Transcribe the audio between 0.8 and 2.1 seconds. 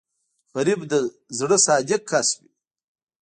د زړه صادق